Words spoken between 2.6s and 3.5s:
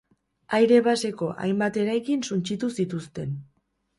zituzten.